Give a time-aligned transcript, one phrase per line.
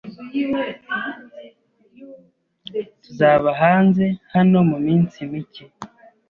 [3.03, 5.65] Tuzaba hanze hano muminsi mike.